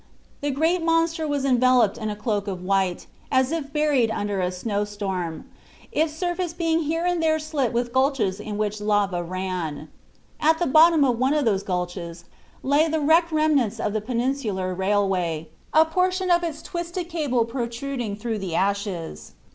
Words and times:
The 0.41 0.49
great 0.49 0.81
monster 0.81 1.27
was 1.27 1.45
enveloped 1.45 1.95
in 1.99 2.09
a 2.09 2.15
cloak 2.15 2.47
of 2.47 2.63
white, 2.63 3.05
as 3.31 3.51
if 3.51 3.71
buried 3.71 4.09
under 4.09 4.41
a 4.41 4.51
snowstorm, 4.51 5.45
its 5.91 6.11
surface 6.11 6.53
being 6.53 6.79
here 6.79 7.05
and 7.05 7.21
there 7.21 7.37
slit 7.37 7.71
with 7.71 7.93
gulches 7.93 8.39
in 8.39 8.57
which 8.57 8.81
lava 8.81 9.21
ran. 9.21 9.89
At 10.39 10.57
the 10.57 10.65
bottom 10.65 11.03
of 11.05 11.19
one 11.19 11.35
of 11.35 11.45
those 11.45 11.61
gulches 11.61 12.23
lay 12.63 12.87
the 12.87 12.99
wrecked 12.99 13.31
remnants 13.31 13.79
of 13.79 13.93
the 13.93 14.01
peninsular 14.01 14.73
railway, 14.73 15.49
a 15.71 15.85
portion 15.85 16.31
of 16.31 16.41
its 16.43 16.63
twisted 16.63 17.07
cable 17.07 17.45
protruding 17.45 18.15
through 18.15 18.39
the 18.39 18.55
ashes. 18.55 19.33